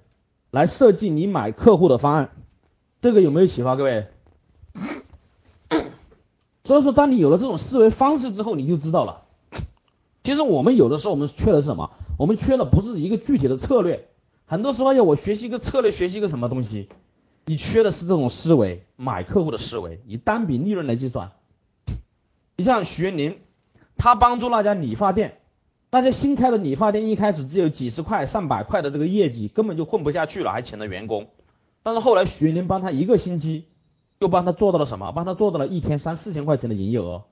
[0.52, 2.32] 来设计你买客户的方案，
[3.00, 4.08] 这个有没有启发各位？
[6.66, 9.27] 所以说，当你有了这种思维方式之后，你就知道了。
[10.28, 11.92] 其实我们有的时候我们缺的是什么？
[12.18, 14.10] 我们缺的不是一个具体的策略，
[14.46, 16.90] 很多时候要我学习一个策略，学习一个什么东西？
[17.46, 21.32] 你缺的是这种思维，买客户的思维，以单笔利润来计算。
[22.58, 23.38] 你像徐元林，
[23.96, 25.38] 他帮助那家理发店，
[25.92, 31.28] 那家新开的理发店一开始只有几十块、上百块的这个业绩，根本就混不下去了，还请了员工。
[31.84, 33.64] 但是后来徐元林帮他一个星期，
[34.20, 35.14] 就帮他做到了什么？
[35.14, 37.24] 帮他做到了一天三四千块钱的营业额，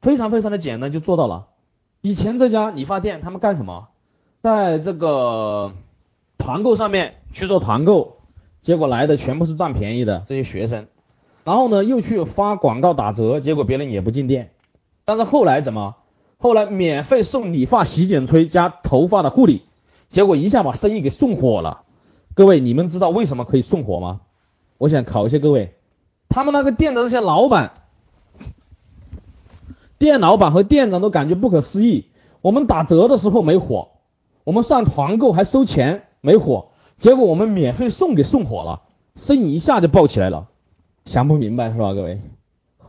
[0.00, 1.48] 非常非常的简单就做到了。
[2.00, 3.88] 以前这家理发店他们干什么？
[4.40, 5.72] 在这个
[6.38, 8.18] 团购上面去做团购，
[8.62, 10.86] 结果来的全部是占便宜的这些学生，
[11.44, 14.52] 然后呢又去发广告打折，结果别人也不进店。
[15.04, 15.96] 但是后来怎么？
[16.38, 19.62] 后来免费送理发、洗剪吹加头发的护理，
[20.08, 21.82] 结果一下把生意给送火了。
[22.34, 24.20] 各位，你们知道为什么可以送火吗？
[24.76, 25.74] 我想考一下各位，
[26.28, 27.77] 他们那个店的这些老板、
[29.98, 32.06] 店老板和店长都感觉不可思议。
[32.40, 33.88] 我们打折的时候没火，
[34.44, 38.82] 我们上团购还收钱没火，结果我们免费送给送火了，
[39.16, 40.48] 生意一下就爆起来了。
[41.04, 42.20] 想不明白是吧，各位？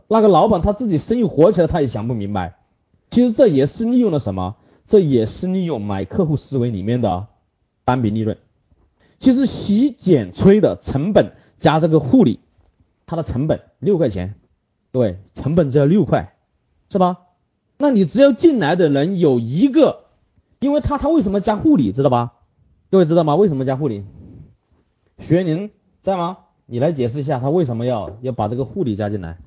[0.06, 2.56] 那个老板他自己生意火起来，他也想不明白。
[3.10, 4.56] 其实这也是利用了什么？
[4.86, 7.26] 这也是利用买客户思维里面的
[7.84, 8.36] 单笔利润。
[9.18, 12.40] 其实洗剪吹的成本加这个护理，
[13.06, 14.34] 它的成本六块钱，
[14.92, 16.34] 对，成本只要六块，
[16.90, 17.18] 是吧？
[17.78, 20.00] 那你只要进来的人有一个，
[20.58, 22.32] 因为他他为什么加护理，知道吧？
[22.90, 23.36] 各位知道吗？
[23.36, 24.04] 为什么加护理？
[25.18, 25.70] 学宁
[26.02, 26.38] 在吗？
[26.66, 29.38] 你来解释一下，他为什么要要把这个护理加进来？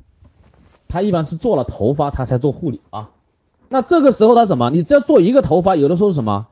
[0.88, 3.12] 他一般是做了头发，他才做护理啊。
[3.70, 4.70] 那这个时候他什么？
[4.70, 6.48] 你只要做一个头发，有的时候什么？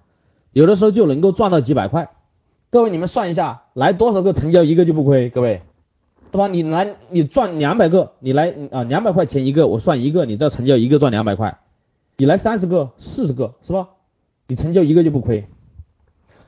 [0.52, 2.12] 有的时候就能够赚到几百块。
[2.70, 5.30] 各位你们算一下，来多少个成交一个就不亏？
[5.30, 5.62] 各位，
[6.32, 6.48] 对吧？
[6.48, 11.60] 你来你赚两百个，你来啊两百块钱一个，我算一个，你只要成交一个赚两百块，
[12.18, 13.90] 你来三十个、四十个是吧？
[14.48, 15.48] 你成交一个就不亏。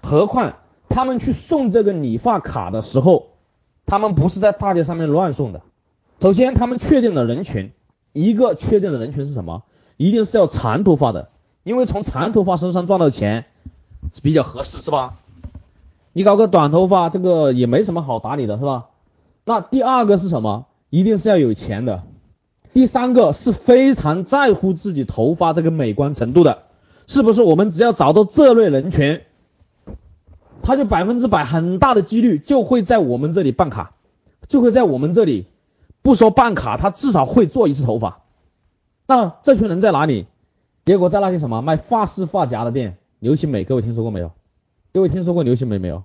[0.01, 0.55] 何况
[0.89, 3.27] 他们去送这个理发卡的时候，
[3.85, 5.61] 他们不是在大街上面乱送的。
[6.19, 7.71] 首先，他们确定了人群，
[8.13, 9.63] 一个确定的人群是什么？
[9.97, 11.29] 一定是要长头发的，
[11.63, 13.45] 因为从长头发身上赚到钱
[14.21, 15.15] 比较合适，是吧？
[16.13, 18.85] 你搞个短头发，这个也没什么好打理的，是吧？
[19.45, 20.67] 那第二个是什么？
[20.89, 22.03] 一定是要有钱的。
[22.73, 26.63] 第三个是非常在乎自己头发这个美观程度的，
[27.07, 27.41] 是不是？
[27.41, 29.21] 我们只要找到这类人群，
[30.63, 33.93] 他就百分之百很大的几率就会在我们这里办卡，
[34.47, 35.45] 就会在我们这里，
[36.01, 38.21] 不说办卡，他至少会做一次头发。
[39.05, 40.25] 那这群人在哪里？
[40.85, 44.31] 结果在那些什么卖发饰发夹的店，刘新美，各位听说过没有？
[44.93, 46.03] 各位听说过刘新美没有？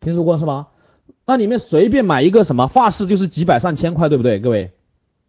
[0.00, 0.68] 听说过是吧？
[1.24, 4.38] 那里面随便买一个什么发饰就是几百上千块，对不对？
[4.40, 4.72] 各位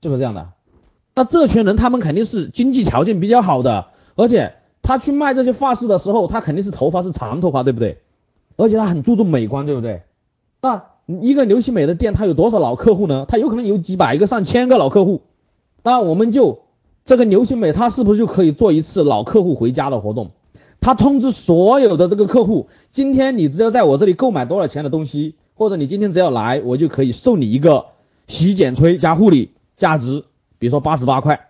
[0.02, 0.50] 是不是这样的？
[1.16, 8.00] 那这群人他们肯定是经济条件比较好的，而且他去卖这些发饰的时候，他肯定是头发是长头发，对不对？
[8.56, 10.02] 而且他很注重美观，对不对？
[10.62, 13.26] 那一个刘希美的店，他有多少老客户呢？
[13.28, 15.22] 他有可能有几百个、上千个老客户。
[15.84, 16.64] 那我们就
[17.06, 20.32] 这个刘希美，他是不是就可以做一次老客户回家的活动？
[20.82, 25.36] 他通知所有的这个客户，今天你只要在我这里购买多少钱的东西。
[25.56, 27.88] 或者你今天只要来，我就可以送你一个
[28.28, 30.26] 洗剪吹加护理，价值
[30.60, 31.50] 比如说八十八块。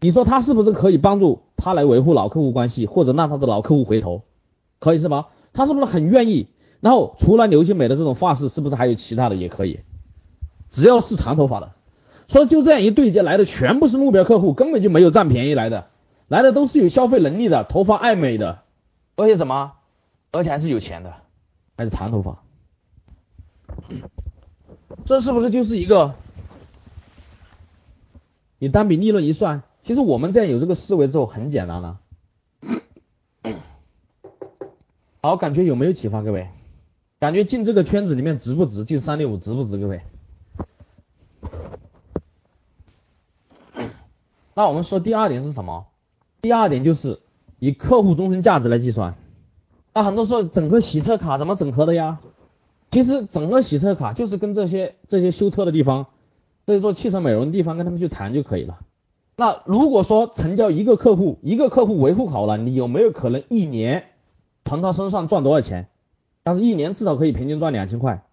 [0.00, 4.22] 你说他是不是可以帮助他来维护老客户关系，或者让他的老客户回头，
[4.78, 5.28] 可以是吧？
[5.52, 6.48] 他是不是很愿意？
[6.80, 9.80] 然后除了流星美的这种发饰，是不是还有其他的也可以？
[10.68, 11.72] 只要是长头发的，
[12.28, 15.86] 所以就这样一对接来的全部是目标客户，根本就没有占便宜来的，
[16.28, 18.58] 来的都是有消费能力的，头发爱美的，
[19.16, 19.72] 而且什么？
[20.32, 21.14] 而且还是有钱的，
[21.78, 22.42] 还是长头发。
[25.04, 26.14] 这是不是就是一个？
[28.58, 32.00] 你单笔利润一算，其实我们这样有这个思维之后很简单了。
[35.22, 36.48] 好，感觉有没有启发各位？
[37.18, 38.84] 感觉进这个圈子里面值不值？
[38.84, 39.76] 进三六五值不值？
[39.78, 40.00] 各位？
[44.54, 45.86] 那我们说第二点是什么？
[46.40, 47.20] 第二点就是
[47.58, 49.14] 以客户终身价值来计算。
[49.92, 52.20] 那很多说整个洗车卡怎么整合的呀？
[52.96, 56.06] 其实整个洗车卡就是跟这些这些修车的地方，
[56.66, 58.78] 这些做汽车美容的地方跟他们去谈就可以了。
[59.36, 64.04] 那如果说成交一个客户，一个客户维护好了，你有没有可能一年
[64.64, 65.88] 从他身上赚多少钱？
[66.42, 68.24] 但是一年至少可以平均赚两千块，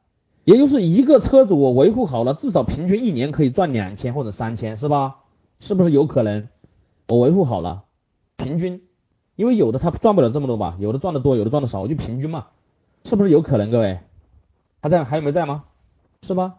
[0.45, 5.17] 也就是一个车主我维护好了，至少平均一年可以赚两千或者三千，是吧？
[5.59, 6.47] 是不是有可能？
[7.09, 7.83] 我维护好了，
[8.37, 8.81] 平均，
[9.35, 12.47] 因为有的他赚不了这么多吧，有的赚的多，有的赚的少，我就平均嘛，
[13.03, 13.69] 是不是有可能？
[13.69, 13.99] 各位？
[14.83, 15.63] 还在还有没在吗？
[16.23, 16.55] 是吧？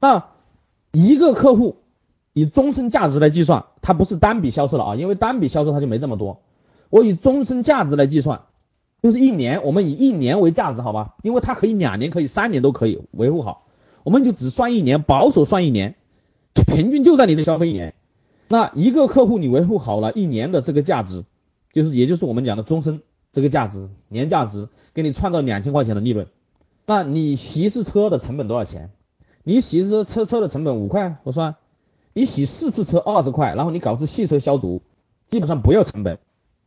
[0.00, 0.26] 那
[0.92, 1.76] 一个客户
[2.34, 6.42] 以终身价值来计算，它不是单笔销售了啊，因为单笔销售它就没这么多。
[6.90, 8.42] 我以终身价值来计算，
[9.02, 11.14] 就是一年，我们以一年为价值，好吧？
[11.22, 13.66] 因为它可以两年，可以三年都可以维护好，
[14.02, 15.94] 我们就只算一年，保守算一年，
[16.52, 17.94] 平均就在你的消费一年。
[18.46, 21.24] 那一个客户你维护好了一年的这个价值，
[21.72, 23.00] 就是也就是我们讲的终身
[23.32, 26.26] 这个价值，年价值，给你创造两千块钱的利润。
[26.88, 28.88] 那你洗一次车的成本多少钱？
[29.44, 31.56] 你洗一次车车的成本五块，我算。
[32.14, 34.80] 你洗四次车二十块，然后你搞次汽车消毒，
[35.28, 36.18] 基本上不要成本。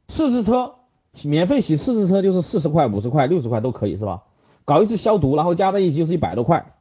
[0.10, 0.76] 四次车
[1.24, 4.22] 免费洗四次车就是四十块、五十块、六十块都可以是吧？
[4.64, 6.72] 搞一次消毒，然后加在一起就是一百多块。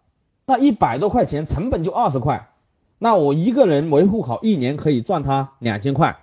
[0.44, 2.50] 那一百多块钱成本就二十块，
[2.98, 6.18] 那我一个人维护好一年可以赚他两千块。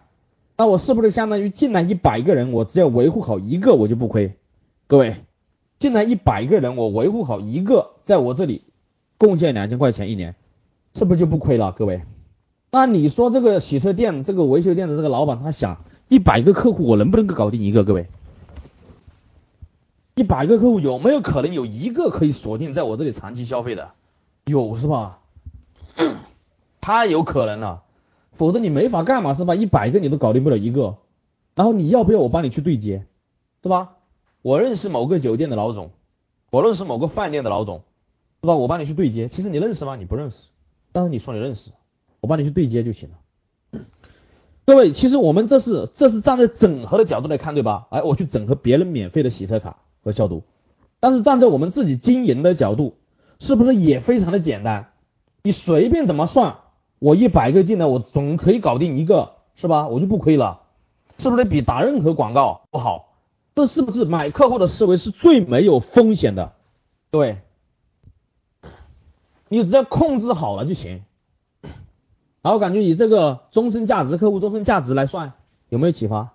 [0.55, 4.37] 那我是不是相当于进来一百个人，我只要维护好一个我就不亏？
[4.85, 5.15] 各位。
[5.79, 8.63] 进来一百个人，我维护好一个，在我这里
[9.17, 10.35] 贡献两千块钱一年，
[10.95, 11.71] 是不是就不亏了？
[11.71, 12.01] 各位，
[12.71, 17.83] 那你说这个洗车店、这个维修店的这个老板，他想一百个客户，我能不能够搞定一个？
[17.83, 18.07] 各位，
[20.15, 23.91] 一百个客户有没有可能有一个可以锁定在我这里长期消费的？
[24.45, 25.19] 有是吧？
[26.81, 27.83] 太有可能了，
[28.31, 29.53] 否则你没法干嘛是吧？
[29.53, 30.97] 一百个你都搞定不了一个，
[31.53, 33.05] 然后你要不要我帮你去对接，
[33.61, 33.96] 是吧？
[34.47, 35.91] 我认识某个酒店的老总，
[36.51, 37.83] 我认识某个饭店的老总，
[38.39, 38.55] 是吧？
[38.55, 39.27] 我帮你去对接。
[39.27, 39.97] 其实你认识吗？
[39.97, 40.43] 你不认识，
[40.93, 41.71] 但是你说你认识，
[42.21, 43.81] 我帮你去对接就行了。
[44.65, 47.87] 各位，其实我们这是这是站在整合的角度来看，对吧？
[47.89, 50.43] 哎，我去整合别人免费的洗车卡和消毒，
[51.01, 52.95] 但是站在我们自己经营的角度，
[53.41, 54.93] 是不是也非常的简单？
[55.43, 56.59] 你随便怎么算，
[56.99, 59.89] 我一百个进来，我总可以搞定一个，是吧？
[59.89, 60.61] 我就不亏了，
[61.17, 63.03] 是不是比打任何广告不好？
[63.57, 66.53] 这是不是买客户的思维是最没有风险的？
[67.09, 67.41] 对，
[69.49, 71.01] 你只要控制好了就行。
[72.43, 75.33] 然后感觉以这个终身价值、客户终身价值来算，
[75.69, 76.33] 有没有启发？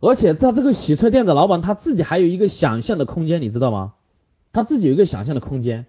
[0.00, 3.94] 而且他这个洗车店的老板他自己还有一个想象的空间，你知道吗？
[4.52, 5.86] 他自己有一个想象的空间，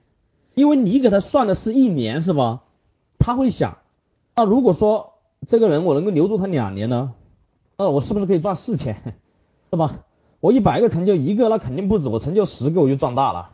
[0.53, 2.61] 因为你给他算的是一年，是吧？
[3.19, 3.79] 他会想，
[4.37, 5.15] 那如果说
[5.49, 7.11] 这个人我能够留住他两年呢，
[7.75, 9.17] 那我是不是可以赚四千，
[9.69, 9.99] 是吧？
[10.45, 13.49] 我一百个成交一个，那肯定不止，我成交十个我就赚大了。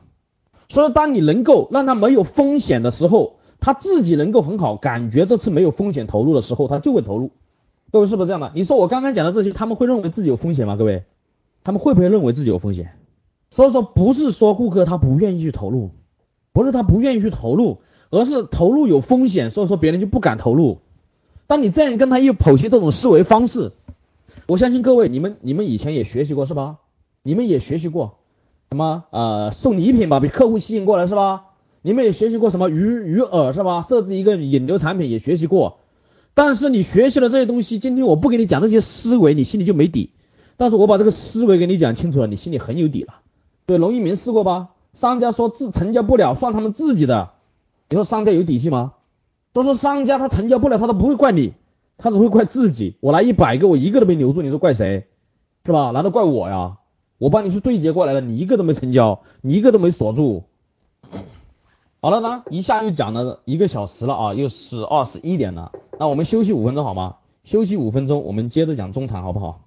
[0.68, 7.32] 所以当你能够让他没有风险的时候，他自己能够很好感觉这次没有风险投入的时候，他就会投入。
[7.94, 8.52] 各位是不是这样的？
[8.56, 10.76] 你说我刚刚讲的这些，他们会认为自己有风险吗？
[10.76, 11.06] 各位，
[11.64, 12.92] 他们会不会认为自己有风险？
[13.52, 15.92] 所以说不是说顾客他不愿意去投入，
[16.52, 17.78] 不是他不愿意去投入，
[18.10, 20.80] 而是投入有风险，所以说别人就不敢投入。
[21.48, 23.72] 当你这样跟他一剖析这种思维方式，
[24.48, 26.78] 我相信各位你们你们以前也学习过是吧？
[27.24, 28.18] 你们也学习过
[28.72, 31.46] 什么呃送礼品把客户吸引过来是吧？
[31.84, 33.82] 你们也学习过什么鱼鱼饵是吧？
[33.82, 35.80] 设置一个引流产品也学习过。
[36.34, 40.12] 但是你学习了这些东西，今天我不给你讲这些思维，你心里就没底。
[40.58, 43.16] 但是我把这个思维给你讲清楚了，你心里很有底了。
[43.66, 44.70] 对，龙一鸣试过吧？
[44.94, 47.32] 商家说自成交不了，算他们自己的。
[47.90, 48.94] 你说商家有底气吗？
[49.54, 51.54] 都说商家他成交不了，他都不会怪你，
[51.98, 52.96] 他只会怪自己。
[53.00, 55.08] 我来一百个，我一个都没留住，你说怪谁？
[55.66, 55.92] 是吧？
[55.92, 56.78] 难道怪我呀？
[57.22, 60.46] 我帮你去对接过来了，你一个都没成交，你一个都没锁住。
[62.00, 65.72] 好了呢，一下又讲了一个小时了啊，又是二十一点了。
[66.00, 67.18] 那我们休息五分钟好吗？
[67.44, 69.62] 休息五分钟，我们接着讲中场好不好？